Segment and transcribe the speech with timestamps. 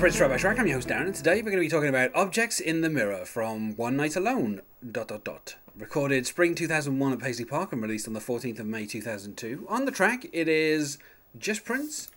[0.00, 2.10] To Prince by I'm your host Darren, and today we're going to be talking about
[2.14, 4.62] Objects in the Mirror from One Night Alone.
[4.90, 5.56] Dot dot dot.
[5.76, 9.66] Recorded spring 2001 at Paisley Park and released on the 14th of May 2002.
[9.68, 10.96] On the track, it is
[11.38, 12.08] just Prince,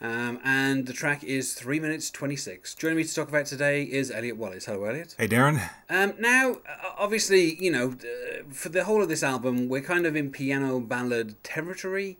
[0.00, 2.76] um, and the track is three minutes 26.
[2.76, 4.66] Joining me to talk about today is Elliot Wallace.
[4.66, 5.16] Hello, Elliot.
[5.18, 5.68] Hey, Darren.
[5.90, 10.06] Um, now, uh, obviously, you know, uh, for the whole of this album, we're kind
[10.06, 12.18] of in piano ballad territory,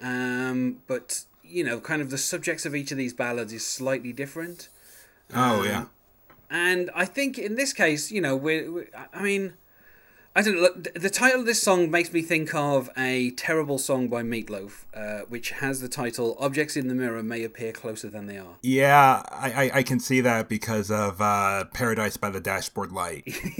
[0.00, 4.12] um, but you know, kind of the subjects of each of these ballads is slightly
[4.12, 4.68] different.
[5.34, 5.84] Oh Um, yeah.
[6.50, 9.54] And I think in this case, you know, we're, we I mean,
[10.36, 10.68] I don't know.
[10.94, 14.84] The title of this song makes me think of a terrible song by Meat Loaf,
[14.92, 18.56] uh, which has the title "Objects in the Mirror May Appear Closer Than They Are."
[18.60, 23.24] Yeah, I, I, I can see that because of uh, Paradise by the Dashboard Light.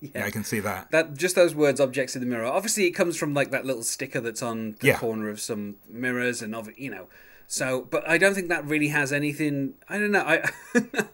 [0.00, 0.24] yeah.
[0.24, 0.90] I can see that.
[0.92, 3.82] That just those words, "objects in the mirror." Obviously, it comes from like that little
[3.82, 4.98] sticker that's on the Yeah.
[4.98, 7.08] corner of some mirrors, and of you know.
[7.46, 9.74] So, but I don't think that really has anything.
[9.90, 10.24] I don't know.
[10.26, 10.48] I.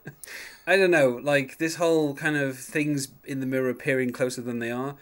[0.68, 4.58] I don't know, like this whole kind of things in the mirror appearing closer than
[4.58, 4.96] they are.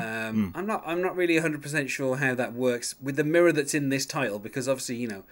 [0.00, 0.82] Um, I'm not.
[0.86, 4.06] I'm not really 100 percent sure how that works with the mirror that's in this
[4.06, 5.24] title because obviously you know,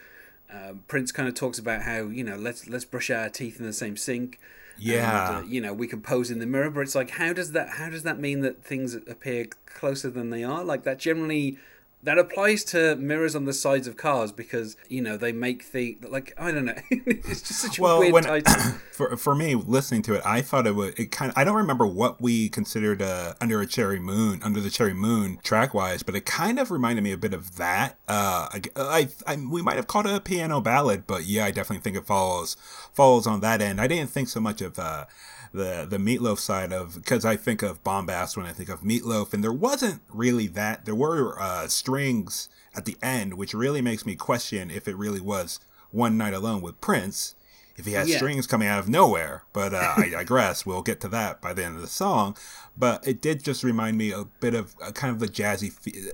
[0.53, 3.65] um, Prince kind of talks about how you know let's let's brush our teeth in
[3.65, 4.39] the same sink.
[4.77, 5.39] Yeah.
[5.39, 7.53] And, uh, you know, we can pose in the mirror, but it's like, how does
[7.53, 7.71] that?
[7.71, 10.63] How does that mean that things appear closer than they are?
[10.63, 11.57] Like that generally,
[12.03, 15.99] that applies to mirrors on the sides of cars because you know they make the
[16.09, 16.75] like I don't know.
[16.91, 18.55] it's just such a Well, weird when title.
[18.93, 20.99] for for me listening to it, I thought it would.
[20.99, 21.33] It kind.
[21.35, 25.39] I don't remember what we considered uh, under a cherry moon, under the cherry moon,
[25.43, 27.99] track wise, but it kind of reminded me a bit of that.
[28.07, 31.51] Uh, I, I, I we might have called it a piano ballad, but yeah, I
[31.51, 32.57] definitely think it follows
[32.93, 33.81] follows on that end.
[33.81, 34.79] I didn't think so much of.
[34.79, 35.07] Uh,
[35.53, 38.85] the the Meat Loaf side of because I think of bombast when I think of
[38.85, 40.85] Meat Loaf, and there wasn't really that.
[40.85, 45.21] There were uh, strings at the end, which really makes me question if it really
[45.21, 45.59] was
[45.91, 47.35] one night alone with Prince.
[47.77, 48.17] If he has Yeah.
[48.17, 50.67] strings coming out of nowhere, but uh, I digress.
[50.67, 52.37] We'll get to that by the end of the song.
[52.77, 55.73] But it did just remind me a bit of uh, kind of the jazzy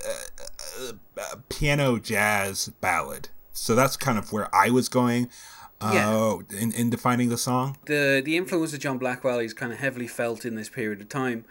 [0.08, 3.30] uh, uh, piano jazz ballad.
[3.52, 5.30] So that's kind of where I was going
[5.82, 6.08] Yeah.
[6.08, 7.76] uh, in, in defining the song.
[7.86, 11.08] the the influence of John Blackwell is kind of heavily felt in this period of
[11.08, 11.44] time,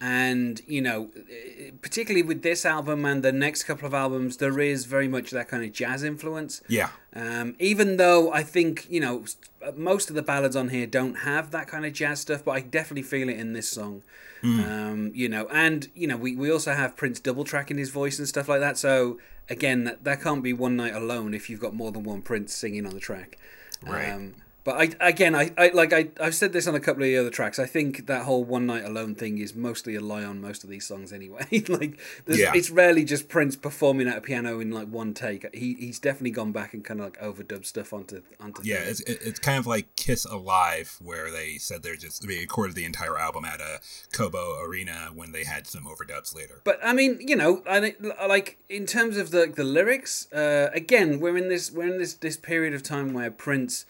[0.00, 4.60] and you know, eh, particularly with this album and the next couple of albums, there
[4.60, 6.60] is very much that kind of jazz influence.
[6.68, 6.90] Yeah.
[7.14, 9.24] Um, even though I think you know
[9.76, 12.60] most of the ballads on here don't have that kind of jazz stuff, but I
[12.60, 14.02] definitely feel it in this song.
[14.42, 18.18] Um, you know, and you know, we, we also have Prince double tracking his voice
[18.18, 18.78] and stuff like that.
[18.78, 19.18] So
[19.50, 22.54] again, that, that can't be one night alone if you've got more than one Prince
[22.54, 23.36] singing on the track.
[23.86, 24.10] Right.
[24.12, 24.34] Um,
[24.68, 27.16] but I again, I, I like I I've said this on a couple of the
[27.16, 27.58] other tracks.
[27.58, 30.68] I think that whole one night alone thing is mostly a lie on most of
[30.68, 31.46] these songs anyway.
[31.68, 32.52] like, there's, Yeah.
[32.54, 35.46] it's rarely just Prince performing at a piano in like one take.
[35.54, 38.60] He he's definitely gone back and kind of like overdubbed stuff onto onto.
[38.62, 39.00] Yeah, things.
[39.00, 42.84] it's, it's kind of like Kiss Alive, where they said they're just they recorded the
[42.84, 43.80] entire album at a
[44.12, 46.60] Cobo Arena when they had some overdubs later.
[46.64, 47.96] But I mean, you know, I think,
[48.28, 52.12] like in terms of the the lyrics, uh, again, we're in this we're in this
[52.12, 53.86] this period of time where Prince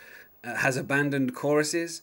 [0.48, 2.02] uh, has abandoned choruses,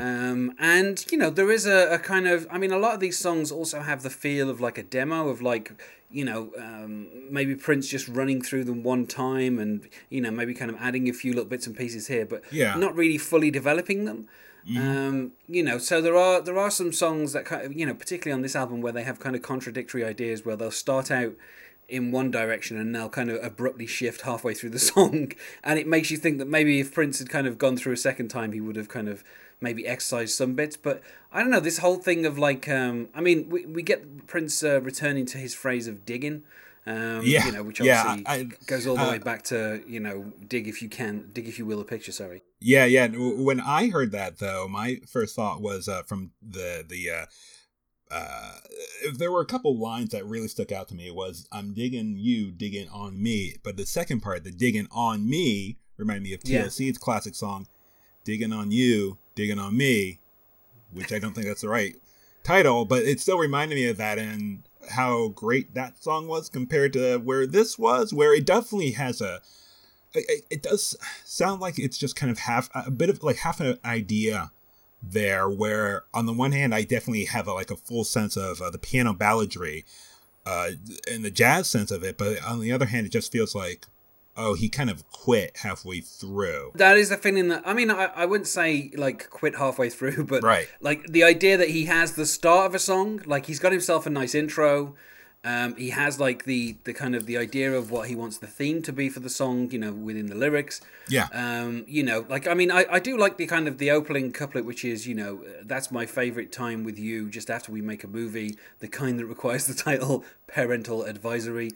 [0.00, 3.00] um, and you know there is a, a kind of I mean, a lot of
[3.00, 5.72] these songs also have the feel of like a demo of like
[6.10, 10.54] you know um, maybe Prince just running through them one time, and you know maybe
[10.54, 12.76] kind of adding a few little bits and pieces here, but Yeah.
[12.76, 14.28] not really fully developing them.
[14.76, 17.94] Um, you know, so there are there are some songs that kind of you know,
[17.94, 21.34] particularly on this album, where they have kind of contradictory ideas, where they'll start out
[21.88, 25.86] in one direction and they'll kind of abruptly shift halfway through the song, and it
[25.86, 28.52] makes you think that maybe if Prince had kind of gone through a second time,
[28.52, 29.22] he would have kind of
[29.60, 30.76] maybe excised some bits.
[30.76, 31.00] But
[31.32, 34.62] I don't know this whole thing of like, um, I mean, we we get Prince
[34.62, 36.42] uh, returning to his phrase of digging.
[36.88, 39.82] Um, Yeah, you know, which yeah, obviously I- goes all the uh, way back to
[39.88, 42.12] you know, dig if you can, dig if you will, a picture.
[42.12, 42.42] Sorry.
[42.60, 43.08] Yeah, yeah.
[43.08, 47.10] When I heard that, though, my first thought was uh, from the the.
[47.10, 47.26] Uh,
[48.10, 48.52] uh,
[49.16, 51.10] there were a couple lines that really stuck out to me.
[51.10, 55.78] Was I'm digging you, digging on me, but the second part, the digging on me,
[55.96, 56.64] reminded me of Yeah.
[56.64, 57.66] TLC's classic song,
[58.24, 60.20] "Digging on You, Digging on Me,"
[60.92, 61.96] which I don't think that's the right
[62.44, 66.92] title, but it still reminded me of that and how great that song was compared
[66.92, 69.40] to where this was, where it definitely has a
[70.14, 73.60] it- it does sound like it's just kind of half a bit of like half
[73.60, 74.50] an idea
[75.02, 78.60] there where on the one hand i definitely have a, like a full sense of
[78.60, 79.84] uh, the piano balladry
[80.46, 80.70] uh
[81.10, 83.86] and the jazz sense of it but on the other hand it just feels like
[84.36, 88.06] oh he kind of quit halfway through That is the feeling that I mean I,
[88.16, 90.68] I wouldn't say like quit halfway through, but Right.
[90.80, 94.06] like the idea that he has the start of a song, like he's got himself
[94.06, 94.94] a nice intro,
[95.46, 98.48] Um, he has like the the kind of the idea of what he wants the
[98.48, 100.80] theme to be for the song, you know, within the lyrics.
[101.08, 101.28] Yeah.
[101.32, 104.32] Um, you know, like I mean, I, I do like the kind of the opening
[104.32, 107.30] couplet, which is, you know, that's my favorite time with you.
[107.30, 111.70] Just after we make a movie, the kind that requires the title "Parental Advisory."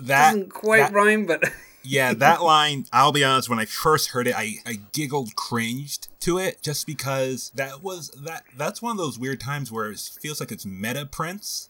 [0.00, 1.44] that Doesn't quite that- rhyme, but
[1.82, 6.08] yeah, that line, I'll be honest, when I first heard it, I, I giggled, cringed
[6.20, 9.98] to it just because that was that that's one of those weird times where it
[10.20, 11.68] feels like it's meta Prince.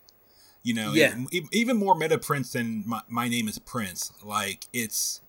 [0.67, 1.17] You know, Yeah.
[1.31, 4.13] e- even more meta Prince than my, my name is Prince.
[4.25, 5.21] Like it's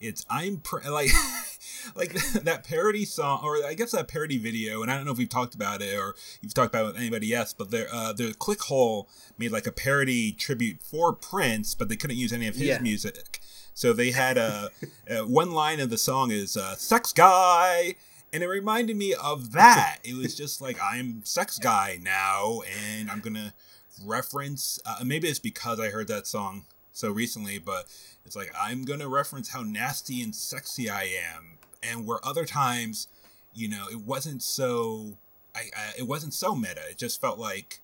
[0.00, 1.10] it's I'm Pr- like
[1.96, 2.12] like
[2.44, 5.28] that parody song or I guess that parody video and I don't know if we've
[5.28, 8.34] talked about it or you've talked about it with anybody else but there uh the
[8.34, 9.06] Clickhole
[9.36, 12.78] made like a parody tribute for Prince but they couldn't use any of his Yeah.
[12.78, 13.40] music
[13.74, 14.70] so they had a,
[15.10, 17.96] uh one line of the song is uh, sex guy
[18.32, 23.10] and it reminded me of that it was just like I'm sex guy now and
[23.10, 23.54] I'm gonna
[24.02, 27.86] reference uh, maybe it's because I heard that song so recently but
[28.24, 33.08] it's like I'm gonna reference how nasty and sexy I am, and where other times,
[33.54, 35.18] you know, it wasn't so.
[35.54, 36.80] I, I it wasn't so meta.
[36.90, 37.80] It just felt like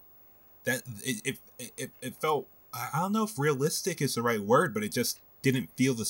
[0.64, 0.82] that.
[1.04, 2.46] It it, it it felt.
[2.72, 6.08] I don't know if realistic is the right word, but it just didn't feel the.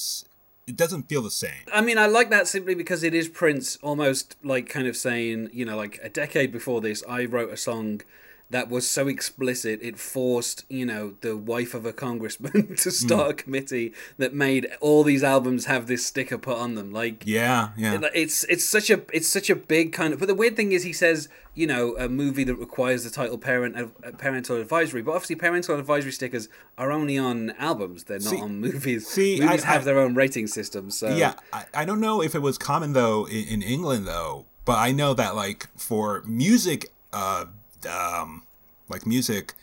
[0.67, 1.67] It doesn't feel the same.
[1.73, 5.51] I mean, I like that simply because it is Prince almost like kind of saying,
[5.53, 8.03] you know, like a decade before this, I wrote a song
[8.51, 13.31] that was so explicit it forced, you know, the wife of a congressman to start
[13.31, 16.93] a committee that made all these albums have this sticker put on them.
[16.93, 20.19] Like, Yeah, yeah, it's it's such a it's such a big kind of.
[20.19, 23.39] But the weird thing is, he says, you know, a movie that requires the title
[23.39, 25.03] parent uh, parental advisory.
[25.03, 29.07] But obviously, parental advisory stickers are only on albums; they're not See- on movies.
[29.09, 30.91] see, movies I- have I- their own rating system.
[30.91, 31.35] So yeah.
[31.53, 34.91] I, I don't know if it was common though in, in England though, but I
[34.93, 37.47] know that like for music, uh,
[37.87, 38.43] um,
[38.89, 39.55] like music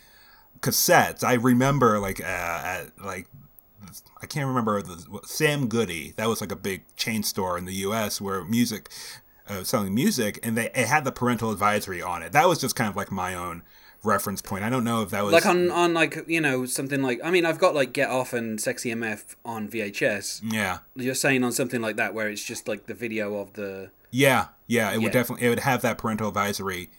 [0.60, 3.28] cassettes, I remember like uh, at like
[4.22, 6.12] I can't remember the Sam Goody.
[6.16, 8.20] That was like a big chain store in the U.S.
[8.20, 8.90] where music,
[9.48, 12.32] uh, selling music, and they it had the parental advisory on it.
[12.32, 13.62] That was just kind of like my own
[14.04, 14.62] reference point.
[14.64, 17.30] I don't know if that was like on on like you know something like I
[17.30, 20.40] mean I've got like Get Off and Sexy MF on VHS.
[20.52, 23.90] yeah, You're saying on something like that where it's just like the video of the.
[24.10, 24.90] yeah, yeah.
[24.90, 24.98] It Yeah.
[25.04, 26.90] would definitely it would have that parental advisory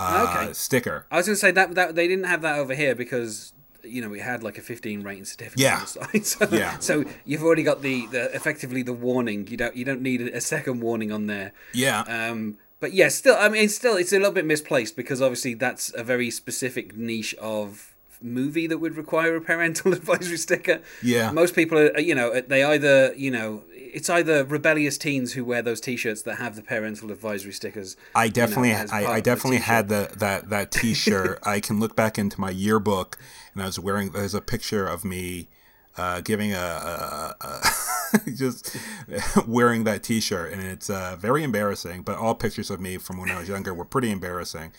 [0.00, 0.52] uh, Okay.
[0.52, 1.06] sticker.
[1.10, 3.52] I was gonna say that that they didn't have that over here because
[3.82, 5.74] you know it had like a 15 rating certificate Yeah.
[5.76, 6.26] on the side.
[6.50, 6.78] So, Yeah.
[6.78, 9.46] so you've already got the, the effectively the warning.
[9.48, 11.52] You don't you don't need a second warning on there.
[11.72, 15.52] Yeah, Um, but yeah, still, I mean, still, it's a little bit misplaced because obviously
[15.54, 20.80] that's a very specific niche of movie that would require a parental advisory sticker.
[21.02, 21.30] Yeah.
[21.30, 25.62] Most people are, you know, they either, you know, it's either rebellious teens who wear
[25.62, 27.96] those T-shirts that have the parental advisory stickers.
[28.14, 31.40] I definitely, as part I, I of the definitely had the, that that T-shirt.
[31.46, 33.18] I can look back into my yearbook,
[33.54, 34.10] and I was wearing.
[34.10, 35.48] There's a picture of me
[35.96, 38.76] uh, giving a, a, a just
[39.46, 42.02] wearing that T-shirt, and it's uh, very embarrassing.
[42.02, 44.72] But all pictures of me from when I was younger were pretty embarrassing.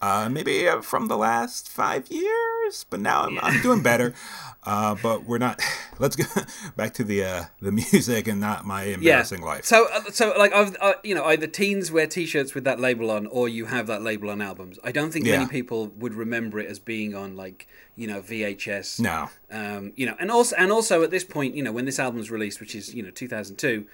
[0.00, 2.47] Uh, maybe uh, from the last five years,
[2.90, 4.14] but now I'm, I'm doing better.
[4.64, 5.62] Uh, but we're not.
[5.98, 6.24] Let's go
[6.76, 9.64] back to the uh, the music and not my embarrassing life.
[9.64, 13.10] So, uh, so like, I've, uh, you know, either teens wear T-shirts with that label
[13.10, 14.78] on, or you have that label on albums.
[14.84, 15.38] I don't think Yeah.
[15.38, 19.00] many people would remember it as being on like, you know, VHS.
[19.00, 19.30] No.
[19.50, 22.30] Um, you know, and also, and also at this point, you know, when this album's
[22.30, 23.86] released, which is you know 2002.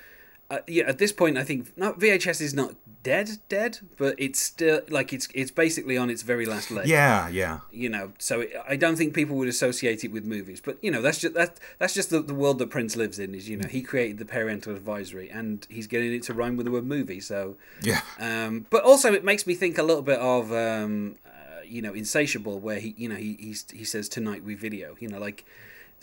[0.54, 4.40] Uh, yeah, at this point, I think not VHS is not dead, dead, but it's
[4.40, 7.60] still like it's it's basically on its very last leg Yeah, yeah.
[7.70, 10.90] you know so it, i don't think people would associate it with movies but you
[10.90, 13.58] know that's just that that's just the, the world that prince lives in is you
[13.58, 16.86] know he created the parental advisory and he's getting it to rhyme with the word
[16.86, 18.00] movie so Yeah.
[18.18, 21.92] um but also it makes me think a little bit of um uh, you know
[21.92, 25.44] insatiable where he you know he he's, he says tonight we video you know like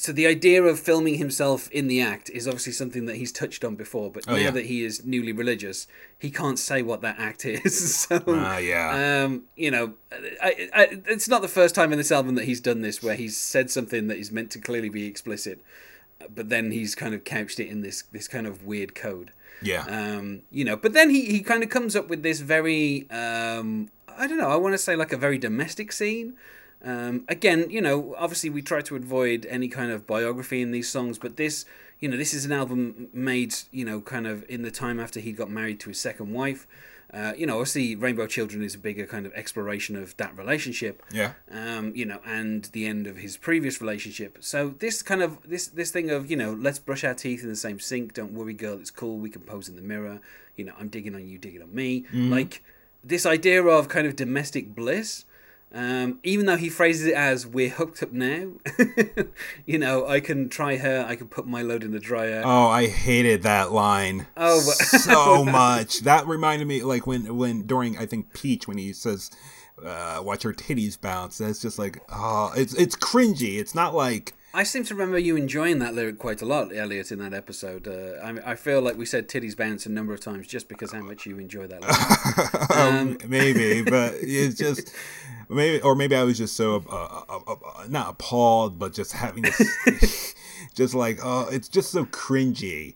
[0.02, 3.64] so the idea of filming himself in the act is obviously something that he's touched
[3.64, 4.50] on before but now Oh, yeah.
[4.52, 9.24] that he is newly religious he can't say what that act is so Ah, yeah.
[9.26, 9.94] um, you know,
[10.42, 13.16] I, I, it's not the first time in this album that he's done this, where
[13.16, 15.64] he's said something that is meant to clearly be explicit,
[16.34, 19.32] but then he's kind of couched it in this this kind of weird code.
[19.64, 19.84] Yeah.
[19.88, 23.90] Um, you know, but then he, he kind of comes up with this very um,
[24.08, 26.34] I don't know, I want to say like a very domestic scene.
[26.84, 30.90] Um, again, you know, obviously we try to avoid any kind of biography in these
[30.90, 31.66] songs, but this,
[32.00, 35.20] you know, this is an album made, you know, kind of in the time after
[35.20, 36.68] he got married to his second wife.
[37.14, 41.04] Uh, you know, obviously, Rainbow Children is a bigger kind of exploration of that relationship.
[41.12, 41.34] Yeah.
[41.52, 44.38] Um, you know, and the end of his previous relationship.
[44.40, 47.50] So this kind of this this thing of you know, let's brush our teeth in
[47.50, 48.14] the same sink.
[48.14, 49.18] Don't worry, girl, it's cool.
[49.18, 50.22] We can pose in the mirror.
[50.56, 52.06] You know, I'm digging on you, digging on me.
[52.32, 52.64] Like
[53.04, 55.26] this idea of kind of domestic bliss.
[55.74, 58.52] Um, even though he phrases it as "we're hooked up now,"
[59.66, 61.06] you know, I can try her.
[61.08, 62.42] I can put my load in the dryer.
[62.44, 64.28] Oh, I hated that line.
[64.36, 66.02] Oh, so much.
[66.02, 69.32] That reminded me, like when when during I think Peach when he says,
[69.84, 73.58] uh, "Watch her titties bounce." That's just like, oh, it's it's cringy.
[73.58, 77.12] It's not like I seem to remember you enjoying that lyric quite a lot, Elliot,
[77.12, 77.88] in that episode.
[77.88, 80.92] Uh, I, I feel like we said titties bounce a number of times just because
[80.92, 82.70] how much you enjoy that.
[82.76, 84.94] um, um, maybe, but it's just
[85.52, 89.14] maybe, or maybe I was just so uh, uh, uh, uh not appalled, but just
[89.14, 90.36] having this,
[90.74, 92.96] just like, oh, it's just so cringy.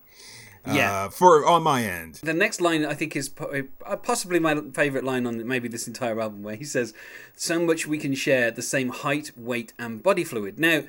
[0.67, 2.15] Yeah, uh, for on my end.
[2.23, 6.41] The next line I think is possibly my favorite line on maybe this entire album,
[6.41, 6.93] where he says,
[7.35, 10.81] "So much we can share, the same height, weight, and body fluid." Now,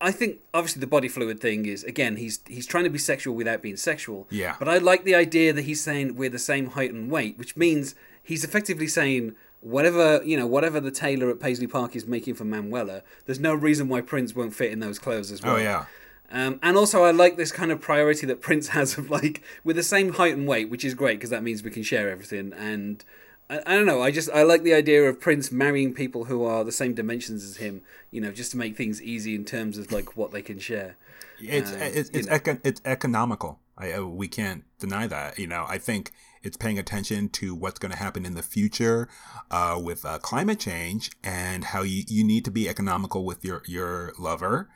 [0.00, 3.34] I think obviously the body fluid thing is again he's he's trying to be sexual
[3.34, 4.26] without being sexual.
[4.30, 4.56] Yeah.
[4.58, 7.56] But I like the idea that he's saying we're the same height and weight, which
[7.56, 12.34] means he's effectively saying whatever you know whatever the tailor at Paisley Park is making
[12.34, 15.56] for Manuela, there's no reason why Prince won't fit in those clothes as oh, well.
[15.56, 15.84] Oh yeah.
[16.30, 19.76] Um, and also, I like this kind of priority that Prince has of like with
[19.76, 22.52] the same height and weight, which is great because that means we can share everything.
[22.52, 23.04] And
[23.48, 24.02] I, I, don't know.
[24.02, 27.44] I just I like the idea of Prince marrying people who are the same dimensions
[27.44, 27.82] as him.
[28.10, 30.96] You know, just to make things easy in terms of like what they can share.
[31.38, 33.60] It's uh, it's it's, eco- it's economical.
[33.76, 35.38] I uh, we can't deny that.
[35.38, 36.12] You know, I think
[36.46, 39.08] it's paying attention to what's going to happen in the future
[39.50, 43.62] uh, with uh, climate change and how you, you need to be economical with your
[43.66, 44.68] your lover.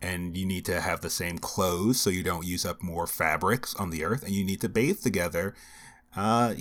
[0.00, 3.74] And you need to have the same clothes so you don't use up more fabrics
[3.74, 4.22] on the earth.
[4.22, 5.54] And you need to bathe together
[6.16, 6.54] uh,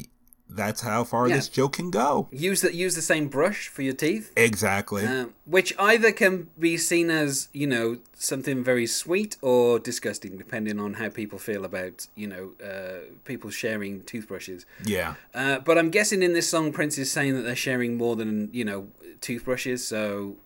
[0.50, 1.36] that's how far yeah.
[1.36, 2.27] this joke can go.
[2.32, 4.32] Use the use the same brush for your teeth.
[4.36, 5.06] Exactly.
[5.06, 10.80] Um, which either can be seen as you know something very sweet or disgusting, depending
[10.80, 14.66] on how people feel about you know uh, people sharing toothbrushes.
[14.84, 15.16] Yeah.
[15.34, 18.50] Uh, but I'm guessing in this song, Prince is saying that they're sharing more than
[18.54, 18.88] you know
[19.22, 19.86] toothbrushes.
[19.86, 20.38] So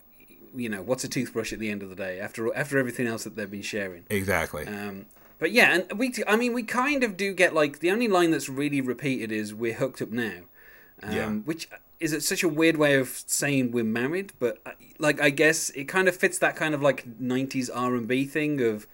[0.55, 3.23] you know what's a toothbrush at the end of the day after after everything else
[3.23, 4.03] that they've been sharing.
[4.09, 4.65] Exactly.
[4.67, 5.05] Um,
[5.41, 8.29] but yeah, and we, I mean, we kind of do get like the only line
[8.29, 10.43] that's really repeated is "We're hooked up now,"
[11.01, 11.29] um, yeah.
[11.29, 11.67] which
[11.99, 15.71] is it such a weird way of saying we're married, but uh, like I guess
[15.71, 18.85] it kind of fits that kind of like '90s R and B thing of,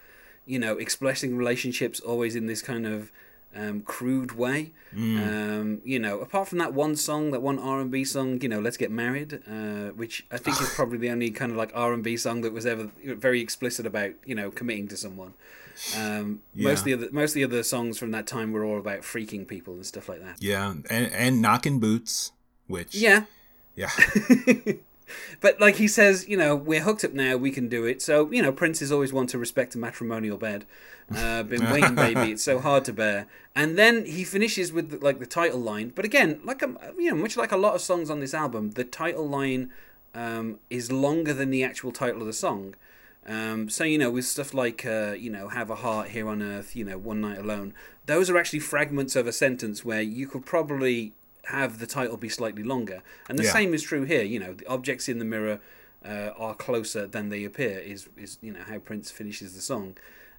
[0.45, 3.11] you know, expressing relationships always in this kind of
[3.53, 4.71] um, crude way.
[4.95, 5.27] Mm.
[5.27, 8.47] Um, you know, apart from that one song, that one R and B song, you
[8.47, 11.71] know, "Let's Get Married," uh, which I think is probably the only kind of like
[11.75, 15.33] R and B song that was ever very explicit about you know committing to someone.
[15.97, 16.69] Um, yeah.
[16.69, 19.01] Most of the other, most of the other songs from that time were all about
[19.01, 20.37] freaking people and stuff like that.
[20.39, 22.31] Yeah, and and knocking boots,
[22.67, 23.23] which yeah,
[23.75, 23.91] yeah.
[25.41, 27.37] but like he says, you know, we're hooked up now.
[27.37, 28.01] We can do it.
[28.01, 30.65] So you know, Prince is always one to respect a matrimonial bed.
[31.15, 32.31] Uh, been waiting, baby.
[32.31, 33.27] It's so hard to bear.
[33.55, 35.91] And then he finishes with like the title line.
[35.95, 38.33] But again, like a, um, you know, much like a lot of songs on this
[38.33, 39.71] album, the title line
[40.13, 42.75] um, is longer than the actual title of the song.
[43.27, 46.41] Um, so you know, with stuff like uh, you know, have a heart here on
[46.41, 47.73] earth, you know, one night alone.
[48.05, 51.13] Those are actually fragments of a sentence where you could probably
[51.45, 53.01] have the title be slightly longer.
[53.27, 53.53] And the yeah.
[53.53, 54.23] same is true here.
[54.23, 55.59] You know, the objects in the mirror
[56.05, 57.79] uh, are closer than they appear.
[57.79, 59.97] Is is you know how Prince finishes the song.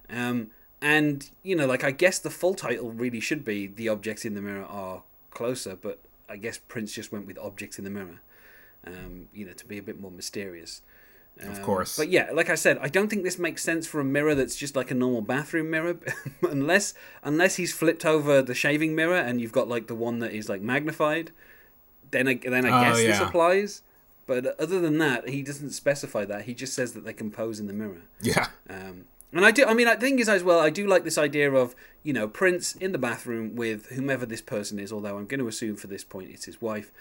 [0.09, 0.47] Um,
[0.81, 4.33] and you know, like I guess the full title really should be "The Objects in
[4.33, 8.21] the Mirror Are Closer," but I guess Prince just went with "Objects in the Mirror,"
[8.85, 10.81] um, you know, to be a bit more mysterious.
[11.41, 11.95] Um, of course.
[11.95, 14.55] But yeah, like I said, I don't think this makes sense for a mirror that's
[14.55, 15.97] just like a normal bathroom mirror,
[16.41, 16.93] unless
[17.23, 20.49] unless he's flipped over the shaving mirror and you've got like the one that is
[20.49, 21.31] like magnified.
[22.11, 23.07] Then I then I oh, guess yeah.
[23.07, 23.81] this applies.
[24.29, 26.43] But other than that, he doesn't specify that.
[26.43, 28.03] He just says that they can pose in the mirror.
[28.21, 28.49] Yeah.
[28.69, 29.65] Um, and I do.
[29.65, 30.59] I mean, the thing is as well.
[30.59, 34.41] I do like this idea of you know Prince in the bathroom with whomever this
[34.41, 34.91] person is.
[34.91, 36.91] Although I'm going to assume for this point it's his wife.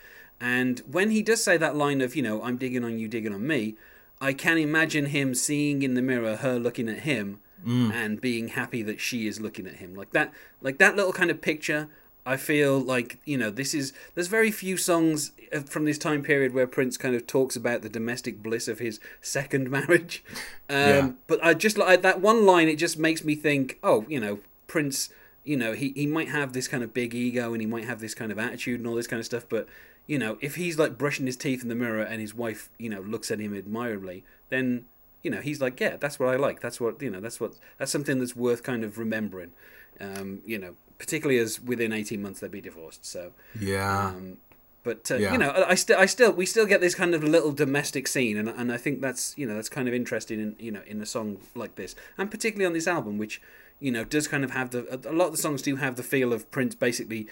[0.41, 3.35] And when he does say that line of you know I'm digging on you, digging
[3.35, 3.77] on me,
[4.21, 7.93] I can imagine him seeing in the mirror her looking at him mm.
[7.93, 9.95] and being happy that she is looking at him.
[9.95, 11.89] Like that like that little kind of picture
[12.29, 15.33] I feel like you know this is there's very few songs
[15.65, 19.01] from this time period where Prince kind of talks about the domestic bliss of his
[19.23, 20.23] second marriage.
[20.69, 21.11] Um, yeah.
[21.27, 22.69] But I just like that one line.
[22.69, 25.09] It just makes me think, oh, you know, Prince.
[25.45, 28.01] You know, he, he might have this kind of big ego and he might have
[28.01, 29.67] this kind of attitude and all this kind of stuff, but
[30.09, 32.89] you know, if he's like brushing his teeth in the mirror and his wife, you
[32.89, 34.87] know, looks at him admirably, then
[35.23, 36.61] you know he's like, yeah, that's what I like.
[36.61, 37.21] That's what you know.
[37.21, 39.53] That's what that's something that's worth kind of remembering.
[40.01, 43.05] Um, you know, particularly as within eighteen months they'd be divorced.
[43.05, 44.09] So yeah.
[44.09, 44.39] Um,
[44.83, 45.33] but uh, yeah.
[45.33, 48.39] you know, I still, I still, we still get this kind of little domestic scene,
[48.39, 51.03] and and I think that's you know that's kind of interesting in you know in
[51.03, 53.43] a song like this, and particularly on this album, which
[53.81, 56.03] you know does kind of have the a lot of the songs do have the
[56.03, 57.27] feel of Prince basically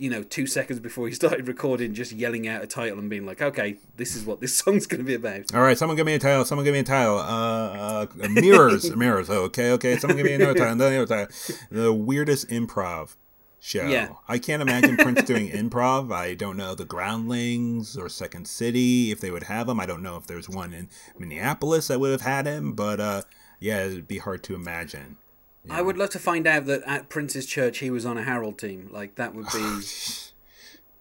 [0.00, 3.26] you know, two seconds before he started recording, just yelling out a title and being
[3.26, 6.06] like, "Okay, this is what this song's going to be about." All right, someone give
[6.06, 6.44] me a title.
[6.44, 7.18] Someone give me a title.
[7.18, 9.28] Uh, uh mirrors, mirrors.
[9.28, 9.96] Oh, okay, okay.
[9.98, 10.72] Someone give me another title.
[10.72, 11.34] Another title.
[11.70, 13.16] The weirdest improv
[13.60, 13.86] show.
[13.86, 14.14] Yeah.
[14.26, 16.12] I can't imagine Prince doing improv.
[16.12, 19.78] I don't know the Groundlings or Second City if they would have him.
[19.78, 20.88] I don't know if there's one in
[21.18, 23.22] Minneapolis that would have had him, but uh,
[23.60, 25.18] yeah, it'd be hard to imagine.
[25.64, 25.78] Yeah.
[25.78, 28.58] I would love to find out that at Prince's church he was on a Harold
[28.58, 28.88] team.
[28.92, 29.80] Like that would be.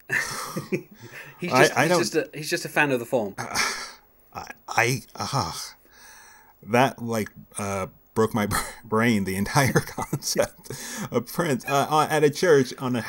[1.40, 3.36] he's just, I, I he's, just a, he's just a fan of the form.
[3.38, 3.58] Uh,
[4.34, 5.52] I, I uh,
[6.64, 8.48] that like uh, broke my
[8.84, 9.24] brain.
[9.24, 10.72] The entire concept
[11.12, 13.02] of Prince uh, at a church on a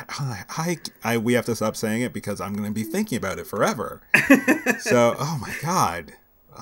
[0.49, 0.89] hike.
[1.03, 3.47] I we have to stop saying it because I'm going to be thinking about it
[3.47, 4.03] forever.
[4.81, 6.13] so, oh my god.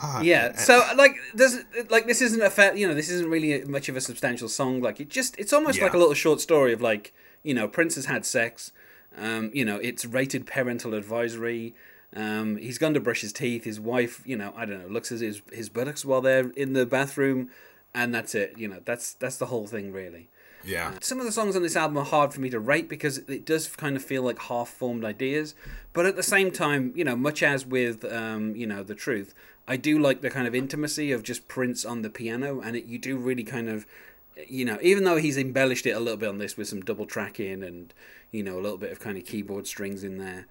[0.00, 0.56] Ah, yeah.
[0.56, 3.96] So like, does like this isn't a fair, you know, this isn't really much of
[3.96, 4.80] a substantial song.
[4.80, 5.84] Like it just, it's almost yeah.
[5.84, 7.12] like a little short story of like,
[7.42, 8.72] you know, Prince has had sex.
[9.16, 11.74] Um, you know, it's rated parental advisory.
[12.14, 13.64] Um, he's gone to brush his teeth.
[13.64, 16.72] His wife, you know, I don't know, looks at his his buttocks while they're in
[16.72, 17.50] the bathroom,
[17.94, 18.54] and that's it.
[18.56, 20.28] You know, that's that's the whole thing really.
[20.64, 20.94] Yeah.
[21.00, 23.44] Some of the songs on this album are hard for me to rate because it
[23.44, 25.54] does kind of feel like half formed ideas,
[25.92, 29.34] but at the same time, you know, much as with um, you know, the truth,
[29.66, 32.86] I do like the kind of intimacy of just Prince on the piano, and it,
[32.86, 33.86] you do really kind of,
[34.48, 37.06] you know, even though he's embellished it a little bit on this with some double
[37.06, 37.92] tracking and
[38.30, 40.46] you know a little bit of kind of keyboard strings in there.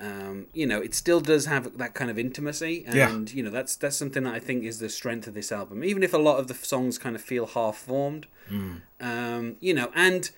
[0.00, 3.36] Um, you know, it still does have that kind of intimacy, and yeah.
[3.36, 5.82] you know that's that's something that I think is the strength of this album.
[5.82, 8.80] Even if a lot of the songs kind of feel half formed, mm.
[9.00, 10.30] um, you know, and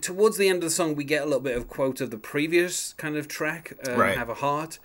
[0.00, 2.18] towards the end of the song we get a little bit of quote of the
[2.18, 4.16] previous kind of track, uh, right.
[4.16, 4.78] "Have a Heart,"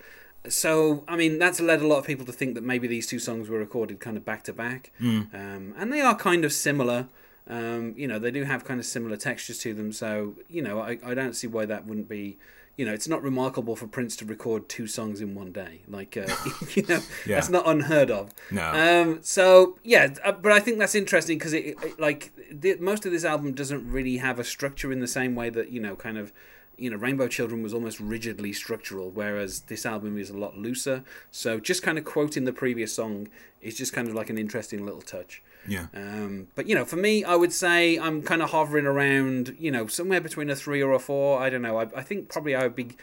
[0.48, 3.20] so I mean that's led a lot of people to think that maybe these two
[3.20, 5.32] songs were recorded kind of back to back, mm.
[5.32, 7.06] um, and they are kind of similar.
[7.46, 10.80] Um, you know, they do have kind of similar textures to them, so you know,
[10.80, 12.38] I, I don't see why that wouldn't be.
[12.80, 15.82] You know, it's not remarkable for Prince to record two songs in one day.
[15.86, 16.34] Like, uh,
[16.74, 17.34] you know, yeah.
[17.34, 18.32] that's not unheard of.
[18.50, 18.72] No.
[18.72, 23.04] Um, so yeah, uh, but I think that's interesting because it, it, like the, most
[23.04, 25.94] of this album doesn't really have a structure in the same way that you know,
[25.94, 26.32] kind of
[26.78, 31.04] you know, Rainbow Children was almost rigidly structural, whereas this album is a lot looser.
[31.30, 33.28] So just kind of quoting the previous song
[33.60, 35.42] is just kind of like an interesting little touch.
[35.66, 35.86] Yeah.
[35.94, 39.70] Um, but you know, for me, I would say I'm kind of hovering around, you
[39.70, 41.40] know, somewhere between a three or a four.
[41.40, 41.78] I don't know.
[41.78, 42.96] I, I think probably I would be.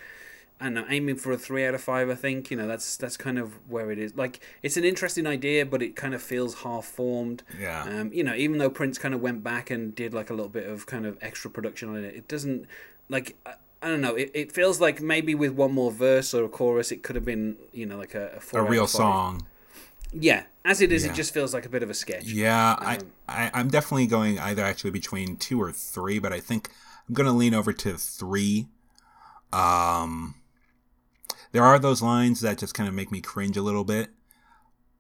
[0.59, 2.09] I know, aiming for a three out of five.
[2.09, 4.15] I think you know that's that's kind of where it is.
[4.15, 7.43] Like it's an interesting idea, but it kind of feels half formed.
[7.59, 7.83] Yeah.
[7.83, 10.49] Um, you know, even though Prince kind of went back and did like a little
[10.49, 12.65] bit of kind of extra production on it, it doesn't
[13.07, 13.35] like
[13.81, 14.15] I don't know.
[14.15, 17.25] It, it feels like maybe with one more verse or a chorus, it could have
[17.25, 19.45] been you know like a a, a real song.
[20.13, 21.11] Yeah, as it is, yeah.
[21.11, 22.25] it just feels like a bit of a sketch.
[22.25, 26.39] Yeah, um, I, I am definitely going either actually between two or three, but I
[26.39, 26.69] think
[27.07, 28.67] I'm gonna lean over to three.
[29.51, 30.35] Um,
[31.51, 34.09] there are those lines that just kind of make me cringe a little bit,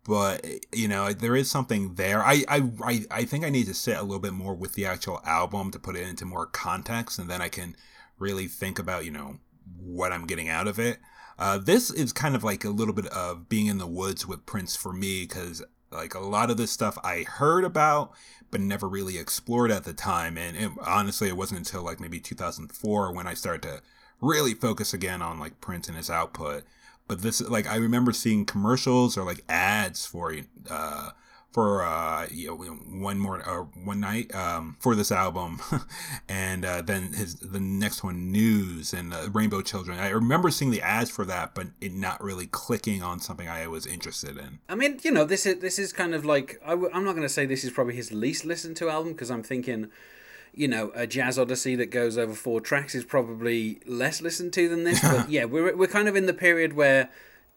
[0.05, 2.23] but you know there is something there.
[2.23, 5.21] I I I think I need to sit a little bit more with the actual
[5.25, 7.75] album to put it into more context, and then I can
[8.19, 9.37] really think about, you know,
[9.79, 10.99] what I'm getting out of it.
[11.39, 14.45] Uh, this is kind of like a little bit of being in the woods with
[14.45, 18.11] Prince for me because like a lot of this stuff I heard about
[18.49, 20.37] but never really explored at the time.
[20.37, 23.81] And it, honestly it wasn't until like maybe 2004 when I started to
[24.21, 26.63] really focus again on like Prince and his output.
[27.07, 30.33] But this like I remember seeing commercials or like ads for
[30.69, 31.11] uh
[31.57, 32.55] for uh, you know,
[33.01, 35.59] one more uh, one night um, for this album,
[36.29, 39.97] and uh, then his the next one news and uh, Rainbow Children.
[39.97, 43.65] I remember seeing the ads for that, but it not really clicking on something I
[43.65, 44.59] was interested in.
[44.69, 47.13] I mean, you know, this is this is kind of like i w- I'm not
[47.13, 49.89] going to say this is probably his least listened to album because I'm thinking
[50.53, 54.69] you know, a jazz odyssey that goes over four tracks is probably less listened to
[54.69, 55.01] than this.
[55.11, 57.09] But yeah, we're we're kind of in the period where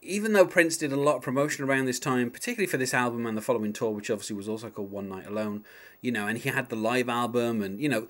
[0.02, 3.26] even though Prince did a lot of promotion around this time, particularly for this album
[3.26, 5.64] and the following tour, which obviously was also called One Night Alone,
[6.00, 8.08] you know, and he had the live album, and you know,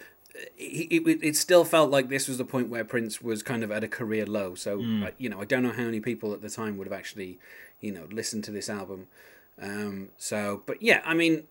[0.57, 3.71] it, it, it still felt like this was the point where Prince was kind of
[3.71, 4.55] at a career low.
[4.55, 5.13] So, mm.
[5.19, 7.39] you know, I don't know how many people at the time would have actually,
[7.81, 9.09] you know, listened to this album.
[9.61, 11.45] Um, so, but yeah, I mean,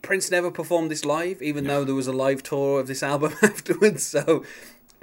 [0.00, 3.34] Prince never performed this live, even though there was a live tour of this album
[3.42, 4.04] afterwards.
[4.04, 4.44] So,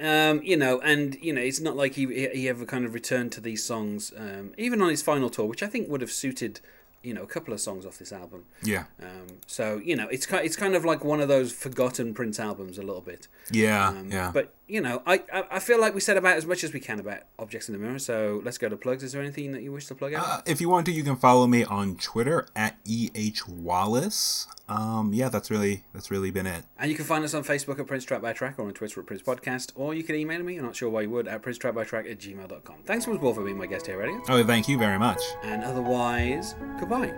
[0.00, 3.32] um, you know, and you know, it's not like he he ever kind of returned
[3.32, 6.60] to these songs, um, even on his final tour, which I think would have suited,
[7.02, 8.46] you know, a couple of songs off this album.
[8.62, 8.84] Yeah.
[9.00, 12.40] Um, so you know, it's kind it's kind of like one of those forgotten Prince
[12.40, 13.28] albums a little bit.
[13.50, 13.88] Yeah.
[13.88, 14.30] Um, yeah.
[14.32, 16.98] But you know, I, I feel like we said about as much as we can
[16.98, 17.98] about objects in the mirror.
[17.98, 19.02] So let's go to plugs.
[19.02, 20.26] Is there anything that you wish to plug out?
[20.26, 24.46] Uh, if you want to, you can follow me on Twitter at eh wallace.
[24.66, 26.64] Um, yeah, that's really that's really been it.
[26.78, 29.00] And you can find us on Facebook at Prince Track by Track or on Twitter
[29.00, 30.56] at Prince Podcast, or you can email me.
[30.56, 32.76] I'm not sure why you would at Prince Track by Track at gmail.com.
[32.86, 34.18] Thanks once more for being my guest here, Eddie.
[34.28, 35.20] Oh, thank you very much.
[35.42, 37.12] And otherwise, goodbye.